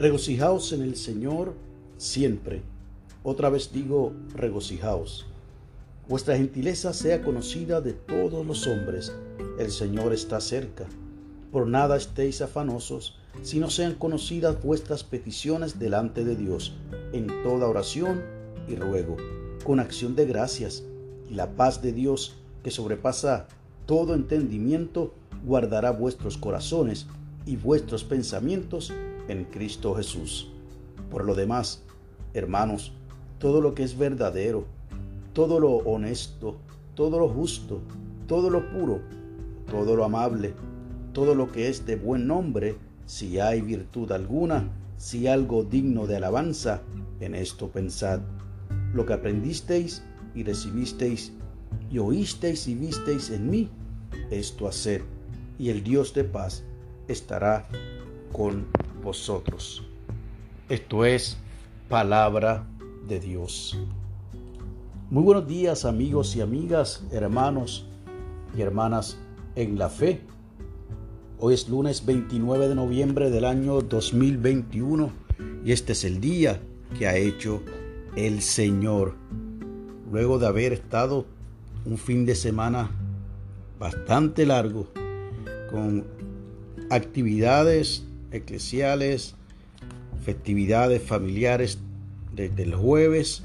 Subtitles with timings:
[0.00, 1.52] Regocijaos en el Señor
[1.98, 2.62] siempre.
[3.22, 5.26] Otra vez digo, regocijaos.
[6.08, 9.12] Vuestra gentileza sea conocida de todos los hombres.
[9.58, 10.86] El Señor está cerca.
[11.52, 16.72] Por nada estéis afanosos, sino sean conocidas vuestras peticiones delante de Dios,
[17.12, 18.22] en toda oración
[18.66, 19.18] y ruego,
[19.64, 20.82] con acción de gracias.
[21.28, 23.48] Y la paz de Dios, que sobrepasa
[23.84, 25.12] todo entendimiento,
[25.44, 27.06] guardará vuestros corazones
[27.44, 28.94] y vuestros pensamientos
[29.30, 30.50] en Cristo Jesús.
[31.10, 31.82] Por lo demás,
[32.34, 32.92] hermanos,
[33.38, 34.66] todo lo que es verdadero,
[35.32, 36.58] todo lo honesto,
[36.94, 37.80] todo lo justo,
[38.26, 39.00] todo lo puro,
[39.70, 40.54] todo lo amable,
[41.12, 42.76] todo lo que es de buen nombre,
[43.06, 46.82] si hay virtud alguna, si algo digno de alabanza,
[47.20, 48.20] en esto pensad.
[48.92, 50.02] Lo que aprendisteis
[50.34, 51.32] y recibisteis
[51.90, 53.70] y oísteis y visteis en mí,
[54.30, 55.02] esto haced,
[55.58, 56.64] y el Dios de paz
[57.08, 57.68] estará
[58.32, 58.66] con
[59.02, 59.82] vosotros.
[60.68, 61.36] Esto es
[61.88, 62.66] palabra
[63.08, 63.78] de Dios.
[65.10, 67.86] Muy buenos días amigos y amigas, hermanos
[68.56, 69.18] y hermanas
[69.56, 70.20] en la fe.
[71.38, 75.10] Hoy es lunes 29 de noviembre del año 2021
[75.64, 76.60] y este es el día
[76.98, 77.62] que ha hecho
[78.14, 79.14] el Señor.
[80.12, 81.24] Luego de haber estado
[81.84, 82.90] un fin de semana
[83.78, 84.86] bastante largo
[85.70, 86.04] con
[86.90, 89.34] actividades eclesiales,
[90.24, 91.78] festividades familiares
[92.34, 93.44] desde el jueves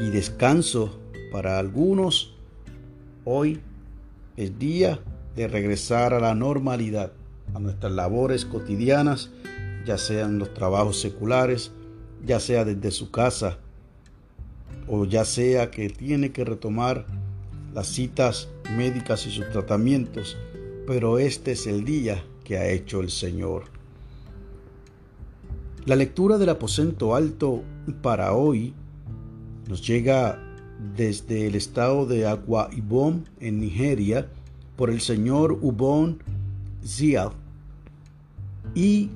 [0.00, 0.98] y descanso
[1.32, 2.34] para algunos.
[3.24, 3.60] Hoy
[4.36, 5.00] es día
[5.34, 7.12] de regresar a la normalidad,
[7.54, 9.30] a nuestras labores cotidianas,
[9.84, 11.72] ya sean los trabajos seculares,
[12.24, 13.58] ya sea desde su casa,
[14.88, 17.06] o ya sea que tiene que retomar
[17.74, 20.36] las citas médicas y sus tratamientos,
[20.86, 23.64] pero este es el día que ha hecho el Señor.
[25.84, 27.64] La lectura del aposento alto
[28.02, 28.72] para hoy
[29.68, 30.40] nos llega
[30.96, 34.28] desde el estado de Agua Ibom en Nigeria
[34.76, 36.22] por el señor Ubon
[36.84, 37.30] Zial
[38.76, 39.10] y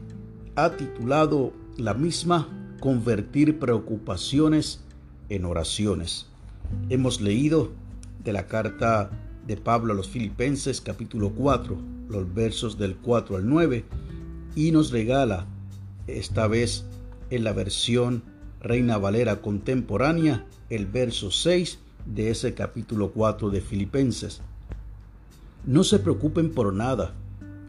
[0.57, 2.49] ha titulado la misma
[2.81, 4.81] Convertir preocupaciones
[5.29, 6.27] en oraciones.
[6.89, 7.71] Hemos leído
[8.25, 9.11] de la carta
[9.47, 13.85] de Pablo a los Filipenses capítulo 4, los versos del 4 al 9,
[14.57, 15.47] y nos regala,
[16.07, 16.85] esta vez
[17.31, 18.25] en la versión
[18.61, 24.43] Reina Valera contemporánea, el verso 6 de ese capítulo 4 de Filipenses.
[25.65, 27.15] No se preocupen por nada,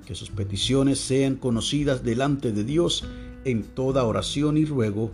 [0.05, 3.05] que sus peticiones sean conocidas delante de Dios
[3.45, 5.11] en toda oración y ruego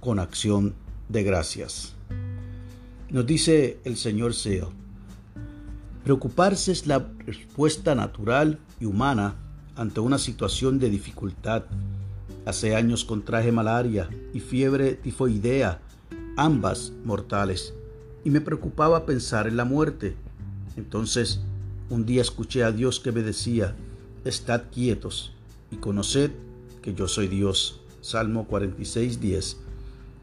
[0.00, 0.74] con acción
[1.08, 1.94] de gracias.
[3.10, 4.72] Nos dice el Señor Seo,
[6.08, 9.34] preocuparse es la respuesta natural y humana
[9.76, 11.64] ante una situación de dificultad.
[12.46, 15.82] Hace años contraje malaria y fiebre tifoidea,
[16.38, 17.74] ambas mortales,
[18.24, 20.16] y me preocupaba pensar en la muerte.
[20.78, 21.40] Entonces,
[21.90, 23.76] un día escuché a Dios que me decía,
[24.24, 25.34] Estad quietos
[25.70, 26.30] y conoced
[26.80, 27.82] que yo soy Dios.
[28.00, 29.58] Salmo 46, 10.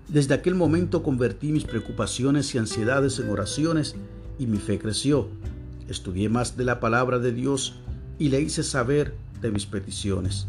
[0.08, 3.96] Desde aquel momento convertí mis preocupaciones y ansiedades en oraciones
[4.40, 5.30] y mi fe creció.
[5.88, 7.76] Estudié más de la palabra de Dios
[8.18, 10.48] y le hice saber de mis peticiones.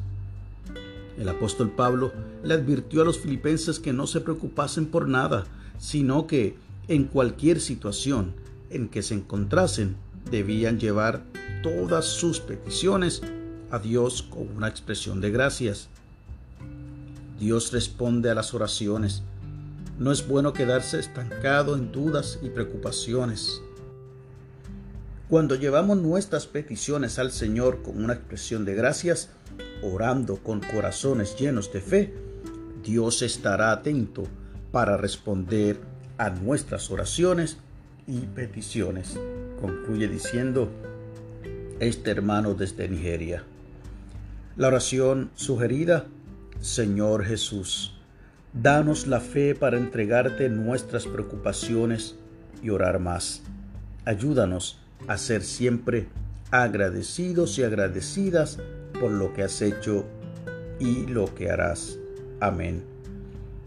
[1.19, 5.45] El apóstol Pablo le advirtió a los filipenses que no se preocupasen por nada,
[5.79, 6.57] sino que
[6.89, 8.35] en cualquier situación
[8.71, 9.97] en que se encontrasen
[10.31, 11.23] debían llevar
[11.63, 13.23] todas sus peticiones
[13.71, 15.89] a Dios con una expresión de gracias.
[17.39, 19.23] Dios responde a las oraciones.
[19.99, 23.63] No es bueno quedarse estancado en dudas y preocupaciones.
[25.29, 29.31] Cuando llevamos nuestras peticiones al Señor con una expresión de gracias,
[29.83, 32.15] orando con corazones llenos de fe,
[32.85, 34.23] Dios estará atento
[34.71, 35.81] para responder
[36.17, 37.59] a nuestras oraciones
[38.07, 39.19] y peticiones.
[39.61, 40.71] Concluye diciendo
[41.81, 43.43] este hermano desde Nigeria.
[44.57, 46.07] La oración sugerida,
[46.61, 47.99] Señor Jesús,
[48.53, 52.15] danos la fe para entregarte nuestras preocupaciones
[52.63, 53.43] y orar más.
[54.05, 56.09] Ayúdanos a ser siempre
[56.51, 58.59] agradecidos y agradecidas
[59.01, 60.04] por lo que has hecho
[60.78, 61.98] y lo que harás.
[62.41, 62.84] Amén.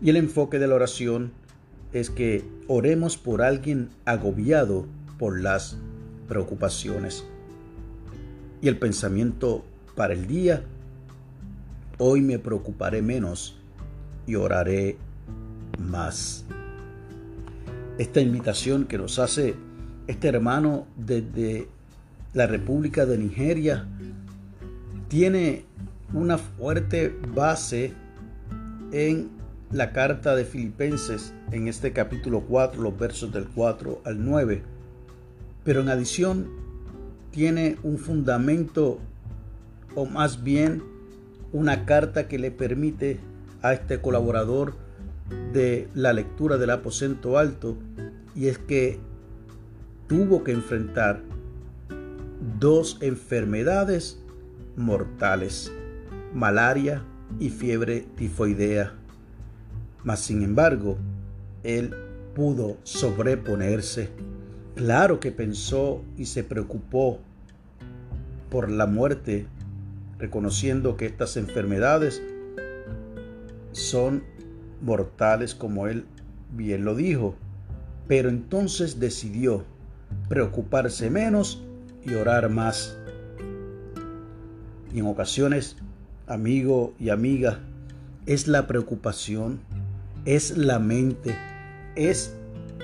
[0.01, 1.31] Y el enfoque de la oración
[1.93, 4.85] es que oremos por alguien agobiado
[5.17, 5.77] por las
[6.27, 7.25] preocupaciones.
[8.61, 9.65] Y el pensamiento
[9.95, 10.63] para el día,
[11.97, 13.57] hoy me preocuparé menos
[14.27, 14.97] y oraré
[15.79, 16.45] más.
[17.97, 19.55] Esta invitación que nos hace
[20.09, 21.67] este hermano desde
[22.33, 23.85] la República de Nigeria
[25.07, 25.65] tiene
[26.15, 27.93] una fuerte base
[28.91, 29.29] en
[29.71, 34.63] la carta de Filipenses, en este capítulo 4, los versos del 4 al 9.
[35.63, 36.49] Pero en adición
[37.29, 38.97] tiene un fundamento,
[39.93, 40.81] o más bien
[41.53, 43.19] una carta que le permite
[43.61, 44.73] a este colaborador
[45.53, 47.77] de la lectura del aposento alto,
[48.35, 48.99] y es que
[50.09, 51.21] tuvo que enfrentar
[52.59, 54.19] dos enfermedades
[54.75, 55.71] mortales,
[56.33, 57.03] malaria
[57.39, 58.91] y fiebre tifoidea.
[60.03, 60.97] Mas sin embargo,
[61.63, 61.93] él
[62.33, 64.09] pudo sobreponerse.
[64.75, 67.19] Claro que pensó y se preocupó
[68.49, 69.45] por la muerte,
[70.17, 72.23] reconociendo que estas enfermedades
[73.73, 74.23] son
[74.81, 76.05] mortales como él
[76.55, 77.35] bien lo dijo.
[78.07, 79.65] Pero entonces decidió
[80.27, 81.61] preocuparse menos
[82.03, 82.97] y orar más.
[84.93, 85.75] Y en ocasiones,
[86.27, 87.59] amigo y amiga,
[88.25, 89.59] es la preocupación,
[90.25, 91.35] es la mente,
[91.95, 92.35] es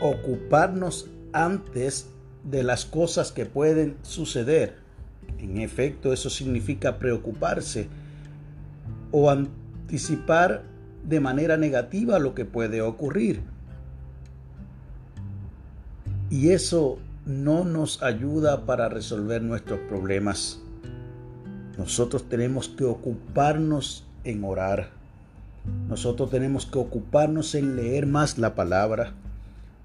[0.02, 2.08] ocuparnos antes
[2.44, 4.78] de las cosas que pueden suceder.
[5.40, 7.88] En efecto, eso significa preocuparse
[9.12, 10.64] o anticipar
[11.04, 13.42] de manera negativa lo que puede ocurrir.
[16.30, 20.62] Y eso no nos ayuda para resolver nuestros problemas.
[21.78, 24.90] Nosotros tenemos que ocuparnos en orar.
[25.90, 29.14] Nosotros tenemos que ocuparnos en leer más la palabra.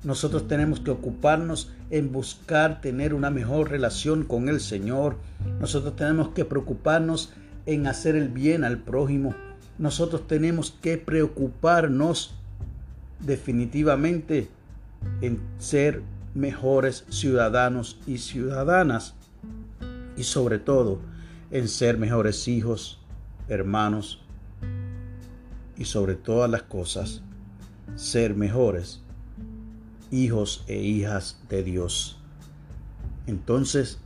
[0.04, 5.16] Nosotros tenemos que ocuparnos en buscar tener una mejor relación con el Señor.
[5.58, 7.32] Nosotros tenemos que preocuparnos
[7.66, 9.34] en hacer el bien al prójimo.
[9.78, 12.34] Nosotros tenemos que preocuparnos
[13.20, 14.48] definitivamente
[15.22, 16.02] en ser
[16.34, 19.14] mejores ciudadanos y ciudadanas
[20.16, 21.00] y sobre todo
[21.50, 23.00] en ser mejores hijos,
[23.48, 24.22] hermanos
[25.76, 27.22] y sobre todas las cosas
[27.96, 29.00] ser mejores
[30.10, 32.18] hijos e hijas de Dios.
[33.26, 33.98] Entonces,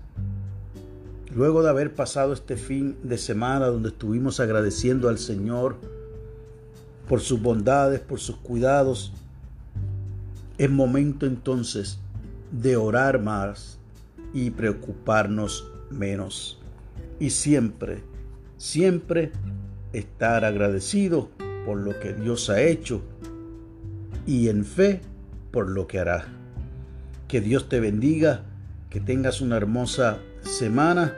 [1.35, 5.77] luego de haber pasado este fin de semana donde estuvimos agradeciendo al Señor
[7.09, 9.13] por sus bondades, por sus cuidados,
[10.59, 11.99] es momento entonces
[12.61, 13.79] de orar más
[14.33, 16.61] y preocuparnos menos.
[17.19, 18.03] Y siempre,
[18.57, 19.33] siempre
[19.93, 21.31] estar agradecido
[21.67, 23.03] por lo que Dios ha hecho
[24.27, 25.01] y en fe
[25.51, 26.27] por lo que hará.
[27.29, 28.43] Que Dios te bendiga,
[28.91, 31.17] que tengas una hermosa semana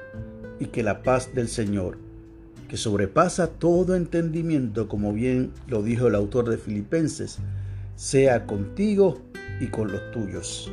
[0.59, 1.99] y que la paz del Señor,
[2.69, 7.39] que sobrepasa todo entendimiento, como bien lo dijo el autor de Filipenses,
[7.95, 9.21] sea contigo
[9.61, 10.71] y con los tuyos.